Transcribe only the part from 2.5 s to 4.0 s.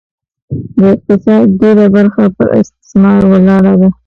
استثمار ولاړه وه.